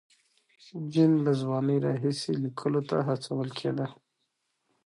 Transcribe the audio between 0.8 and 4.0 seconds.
جین له ځوانۍ راهیسې لیکلو ته هڅول کېده.